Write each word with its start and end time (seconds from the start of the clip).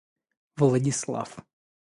Владислав 0.57 1.29